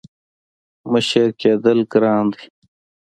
[0.91, 2.45] •مشر کېدل ګران دي.